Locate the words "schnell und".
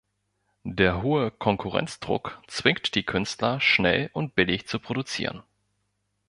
3.61-4.33